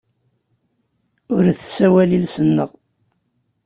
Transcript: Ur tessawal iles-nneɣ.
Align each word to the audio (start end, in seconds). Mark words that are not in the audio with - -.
Ur 1.35 1.43
tessawal 1.57 2.11
iles-nneɣ. 2.17 2.69